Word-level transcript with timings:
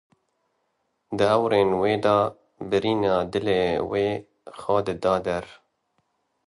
Di 1.17 1.25
awirên 1.35 1.69
wê 1.81 1.93
de 2.05 2.17
birîna 2.69 3.15
dilê 3.31 3.61
wê 3.89 4.05
xwe 4.59 4.77
dida 4.87 5.15
der. 5.25 5.45